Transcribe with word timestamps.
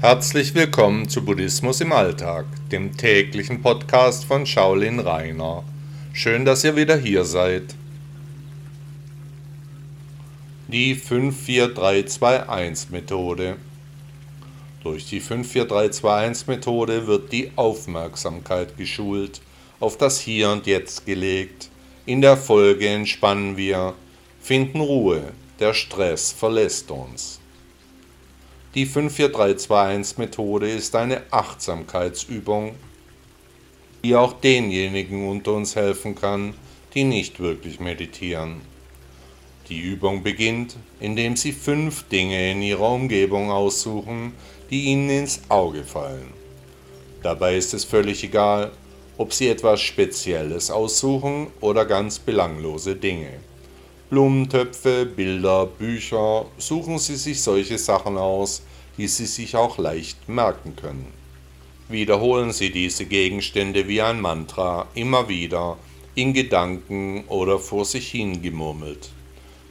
Herzlich 0.00 0.54
willkommen 0.54 1.08
zu 1.10 1.22
Buddhismus 1.22 1.82
im 1.82 1.92
Alltag, 1.92 2.46
dem 2.72 2.96
täglichen 2.96 3.60
Podcast 3.60 4.24
von 4.24 4.46
Shaolin 4.46 4.98
Rainer. 4.98 5.62
Schön, 6.14 6.46
dass 6.46 6.64
ihr 6.64 6.74
wieder 6.74 6.96
hier 6.96 7.26
seid. 7.26 7.74
Die 10.68 10.96
54321-Methode. 10.96 13.56
Durch 14.82 15.04
die 15.04 15.20
54321-Methode 15.20 17.06
wird 17.06 17.30
die 17.30 17.52
Aufmerksamkeit 17.56 18.78
geschult, 18.78 19.42
auf 19.80 19.98
das 19.98 20.18
Hier 20.18 20.48
und 20.48 20.66
Jetzt 20.66 21.04
gelegt. 21.04 21.68
In 22.06 22.22
der 22.22 22.38
Folge 22.38 22.88
entspannen 22.88 23.58
wir, 23.58 23.92
finden 24.40 24.80
Ruhe, 24.80 25.24
der 25.58 25.74
Stress 25.74 26.32
verlässt 26.32 26.90
uns. 26.90 27.38
Die 28.76 28.86
54321-Methode 28.86 30.70
ist 30.70 30.94
eine 30.94 31.22
Achtsamkeitsübung, 31.32 32.76
die 34.04 34.14
auch 34.14 34.34
denjenigen 34.34 35.28
unter 35.28 35.54
uns 35.54 35.74
helfen 35.74 36.14
kann, 36.14 36.54
die 36.94 37.02
nicht 37.02 37.40
wirklich 37.40 37.80
meditieren. 37.80 38.60
Die 39.68 39.80
Übung 39.80 40.22
beginnt, 40.22 40.76
indem 41.00 41.36
Sie 41.36 41.50
fünf 41.50 42.04
Dinge 42.04 42.52
in 42.52 42.62
Ihrer 42.62 42.92
Umgebung 42.92 43.50
aussuchen, 43.50 44.34
die 44.70 44.84
Ihnen 44.84 45.10
ins 45.10 45.42
Auge 45.48 45.82
fallen. 45.82 46.32
Dabei 47.24 47.56
ist 47.56 47.74
es 47.74 47.84
völlig 47.84 48.22
egal, 48.22 48.70
ob 49.18 49.32
Sie 49.32 49.48
etwas 49.48 49.80
Spezielles 49.80 50.70
aussuchen 50.70 51.48
oder 51.60 51.86
ganz 51.86 52.20
belanglose 52.20 52.94
Dinge. 52.94 53.40
Blumentöpfe, 54.10 55.06
Bilder, 55.06 55.66
Bücher, 55.66 56.46
suchen 56.58 56.98
Sie 56.98 57.14
sich 57.14 57.40
solche 57.40 57.78
Sachen 57.78 58.18
aus, 58.18 58.60
die 58.98 59.06
Sie 59.06 59.26
sich 59.26 59.54
auch 59.54 59.78
leicht 59.78 60.28
merken 60.28 60.74
können. 60.74 61.06
Wiederholen 61.88 62.52
Sie 62.52 62.72
diese 62.72 63.06
Gegenstände 63.06 63.86
wie 63.86 64.02
ein 64.02 64.20
Mantra 64.20 64.88
immer 64.96 65.28
wieder, 65.28 65.76
in 66.16 66.32
Gedanken 66.34 67.22
oder 67.28 67.60
vor 67.60 67.84
sich 67.84 68.10
hin 68.10 68.42
gemurmelt. 68.42 69.10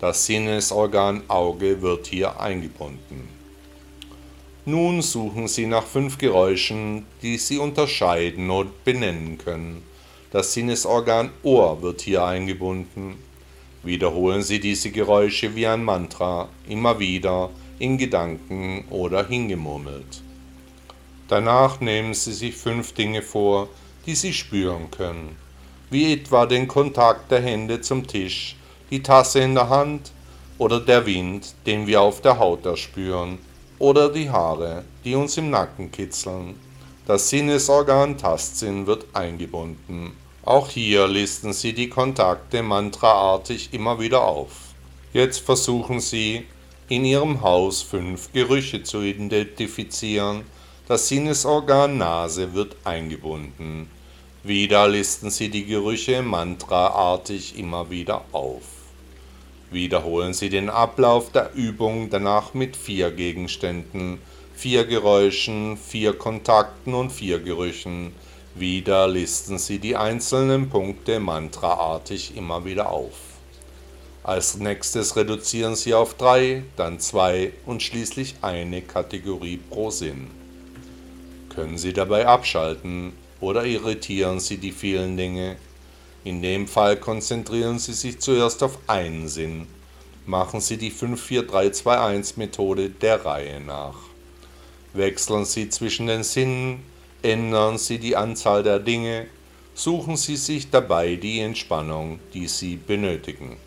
Das 0.00 0.24
Sinnesorgan 0.24 1.24
Auge 1.28 1.82
wird 1.82 2.06
hier 2.06 2.40
eingebunden. 2.40 3.28
Nun 4.64 5.02
suchen 5.02 5.46
Sie 5.46 5.66
nach 5.66 5.84
fünf 5.84 6.16
Geräuschen, 6.16 7.04
die 7.20 7.36
Sie 7.36 7.58
unterscheiden 7.58 8.48
und 8.48 8.82
benennen 8.82 9.36
können. 9.36 9.82
Das 10.30 10.54
Sinnesorgan 10.54 11.28
Ohr 11.42 11.82
wird 11.82 12.00
hier 12.00 12.24
eingebunden. 12.24 13.16
Wiederholen 13.82 14.42
Sie 14.42 14.60
diese 14.60 14.90
Geräusche 14.90 15.56
wie 15.56 15.66
ein 15.66 15.82
Mantra, 15.82 16.48
immer 16.68 16.98
wieder, 17.00 17.50
in 17.78 17.98
Gedanken 17.98 18.84
oder 18.90 19.26
hingemurmelt. 19.26 20.22
Danach 21.26 21.80
nehmen 21.80 22.14
Sie 22.14 22.32
sich 22.32 22.54
fünf 22.54 22.92
Dinge 22.92 23.22
vor, 23.22 23.68
die 24.06 24.14
Sie 24.14 24.32
spüren 24.32 24.90
können, 24.90 25.36
wie 25.90 26.12
etwa 26.12 26.46
den 26.46 26.68
Kontakt 26.68 27.30
der 27.32 27.40
Hände 27.40 27.80
zum 27.80 28.06
Tisch, 28.06 28.56
die 28.90 29.02
Tasse 29.02 29.40
in 29.40 29.54
der 29.54 29.68
Hand 29.68 30.12
oder 30.58 30.78
der 30.78 31.04
Wind, 31.06 31.54
den 31.66 31.86
wir 31.86 32.02
auf 32.02 32.20
der 32.20 32.38
Haut 32.38 32.64
erspüren, 32.66 33.38
oder 33.80 34.10
die 34.10 34.30
Haare, 34.30 34.84
die 35.04 35.16
uns 35.16 35.36
im 35.38 35.50
Nacken 35.50 35.90
kitzeln. 35.90 36.54
Das 37.04 37.30
Sinnesorgan 37.30 38.16
Tastsinn 38.16 38.86
wird 38.86 39.06
eingebunden. 39.12 40.12
Auch 40.44 40.68
hier 40.70 41.06
listen 41.06 41.52
Sie 41.52 41.72
die 41.72 41.88
Kontakte 41.88 42.64
mantraartig 42.64 43.68
immer 43.72 44.00
wieder 44.00 44.22
auf. 44.22 44.50
Jetzt 45.12 45.38
versuchen 45.38 46.00
Sie, 46.00 46.46
in 46.88 47.04
Ihrem 47.04 47.42
Haus 47.42 47.80
fünf 47.80 48.32
Gerüche 48.32 48.82
zu 48.82 49.02
identifizieren. 49.02 50.42
Das 50.88 51.06
Sinnesorgan 51.06 51.96
Nase 51.96 52.54
wird 52.54 52.74
eingebunden. 52.82 53.88
Wieder 54.42 54.88
listen 54.88 55.30
Sie 55.30 55.48
die 55.48 55.64
Gerüche 55.64 56.22
mantraartig 56.22 57.56
immer 57.56 57.88
wieder 57.88 58.24
auf. 58.32 58.64
Wiederholen 59.70 60.34
Sie 60.34 60.50
den 60.50 60.70
Ablauf 60.70 61.30
der 61.30 61.54
Übung 61.54 62.10
danach 62.10 62.52
mit 62.52 62.76
vier 62.76 63.12
Gegenständen, 63.12 64.18
vier 64.56 64.86
Geräuschen, 64.86 65.76
vier 65.76 66.14
Kontakten 66.14 66.94
und 66.94 67.10
vier 67.10 67.38
Gerüchen 67.38 68.12
wieder 68.54 69.08
listen 69.08 69.58
Sie 69.58 69.78
die 69.78 69.96
einzelnen 69.96 70.68
Punkte 70.68 71.20
mantraartig 71.20 72.36
immer 72.36 72.64
wieder 72.64 72.90
auf. 72.90 73.14
Als 74.22 74.56
nächstes 74.56 75.16
reduzieren 75.16 75.74
Sie 75.74 75.94
auf 75.94 76.14
drei, 76.14 76.62
dann 76.76 77.00
zwei 77.00 77.52
und 77.66 77.82
schließlich 77.82 78.36
eine 78.42 78.82
Kategorie 78.82 79.56
pro 79.56 79.90
Sinn. 79.90 80.30
Können 81.48 81.78
Sie 81.78 81.92
dabei 81.92 82.26
abschalten 82.26 83.14
oder 83.40 83.64
irritieren 83.64 84.38
Sie 84.38 84.58
die 84.58 84.72
vielen 84.72 85.16
Dinge? 85.16 85.56
In 86.24 86.40
dem 86.40 86.68
Fall 86.68 86.96
konzentrieren 86.96 87.78
Sie 87.78 87.94
sich 87.94 88.20
zuerst 88.20 88.62
auf 88.62 88.78
einen 88.86 89.28
Sinn. 89.28 89.66
Machen 90.24 90.60
Sie 90.60 90.76
die 90.76 90.90
54321 90.90 92.36
Methode 92.36 92.90
der 92.90 93.24
Reihe 93.24 93.60
nach. 93.60 93.96
Wechseln 94.92 95.46
Sie 95.46 95.68
zwischen 95.68 96.06
den 96.06 96.22
Sinnen 96.22 96.91
Ändern 97.22 97.78
Sie 97.78 98.00
die 98.00 98.16
Anzahl 98.16 98.64
der 98.64 98.80
Dinge, 98.80 99.28
suchen 99.74 100.16
Sie 100.16 100.34
sich 100.34 100.70
dabei 100.70 101.14
die 101.14 101.38
Entspannung, 101.38 102.18
die 102.34 102.48
Sie 102.48 102.74
benötigen. 102.74 103.58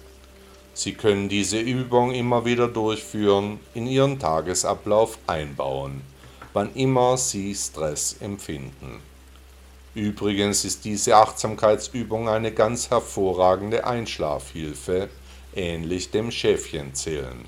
Sie 0.74 0.94
können 0.94 1.30
diese 1.30 1.60
Übung 1.60 2.12
immer 2.12 2.44
wieder 2.44 2.68
durchführen, 2.68 3.62
in 3.74 3.88
Ihren 3.88 4.20
Tagesablauf 4.20 5.18
einbauen, 5.26 6.02
wann 6.52 6.74
immer 6.74 7.16
Sie 7.16 7.56
Stress 7.56 8.18
empfinden. 8.20 9.00
Übrigens 9.94 10.66
ist 10.66 10.84
diese 10.84 11.16
Achtsamkeitsübung 11.16 12.28
eine 12.28 12.52
ganz 12.52 12.90
hervorragende 12.90 13.88
Einschlafhilfe, 13.88 15.08
ähnlich 15.56 16.12
dem 16.12 16.30
Schäfchenzählen. 16.30 17.46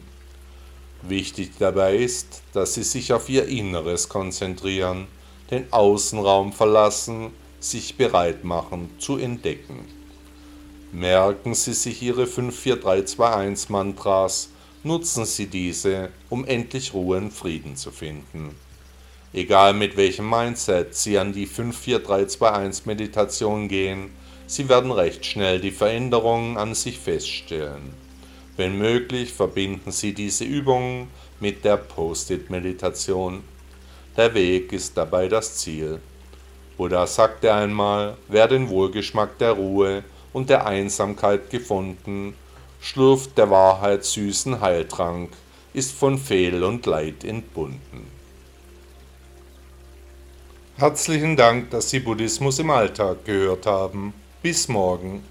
Wichtig 1.02 1.52
dabei 1.60 1.98
ist, 1.98 2.44
dass 2.54 2.76
Sie 2.76 2.84
sich 2.84 3.12
auf 3.12 3.28
Ihr 3.28 3.46
Inneres 3.46 4.08
konzentrieren 4.08 5.08
den 5.52 5.72
Außenraum 5.72 6.54
verlassen, 6.54 7.32
sich 7.60 7.96
bereit 7.96 8.44
machen 8.44 8.90
zu 9.00 9.18
entdecken. 9.18 9.86
Merken 10.92 11.54
Sie 11.54 11.74
sich 11.74 12.02
Ihre 12.02 12.28
54321 12.28 13.70
Mantras, 13.70 14.50
nutzen 14.84 15.26
Sie 15.26 15.48
diese, 15.48 16.10
um 16.30 16.46
endlich 16.46 16.94
Ruhe 16.94 17.18
und 17.18 17.32
Frieden 17.32 17.76
zu 17.76 17.92
finden. 17.92 18.56
Egal 19.34 19.74
mit 19.74 19.98
welchem 19.98 20.30
Mindset 20.30 20.96
Sie 20.96 21.18
an 21.18 21.34
die 21.34 21.46
54321 21.46 22.86
Meditation 22.86 23.68
gehen, 23.68 24.12
Sie 24.48 24.70
werden 24.70 24.92
recht 24.92 25.26
schnell 25.26 25.60
die 25.60 25.72
Veränderungen 25.72 26.58
an 26.58 26.74
sich 26.74 26.98
feststellen. 26.98 27.94
Wenn 28.56 28.78
möglich, 28.78 29.34
verbinden 29.34 29.92
Sie 29.92 30.14
diese 30.14 30.46
Übungen 30.46 31.10
mit 31.42 31.66
der 31.66 31.76
Post-it-Meditation 31.78 33.44
der 34.18 34.34
Weg 34.34 34.74
ist 34.74 34.98
dabei 34.98 35.28
das 35.28 35.58
Ziel. 35.58 36.02
Buddha 36.76 37.08
sagte 37.08 37.54
einmal, 37.54 38.18
wer 38.28 38.48
den 38.48 38.68
Wohlgeschmack 38.70 39.38
der 39.38 39.52
Ruhe 39.52 40.04
und 40.34 40.50
der 40.50 40.66
Einsamkeit 40.66 41.50
gefunden, 41.50 42.36
schlürft 42.82 43.38
der 43.38 43.50
Wahrheit 43.50 44.04
süßen 44.04 44.60
Heiltrank, 44.60 45.32
ist 45.74 45.94
von 45.94 46.18
Fehl 46.18 46.64
und 46.64 46.86
Leid 46.86 47.24
entbunden. 47.24 48.08
Herzlichen 50.78 51.36
Dank, 51.36 51.72
dass 51.72 51.90
Sie 51.90 52.00
Buddhismus 52.00 52.60
im 52.60 52.70
Alltag 52.70 53.26
gehört 53.26 53.66
haben. 53.66 54.14
Bis 54.44 54.68
morgen. 54.68 55.24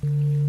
Thank 0.00 0.12
you. 0.12 0.47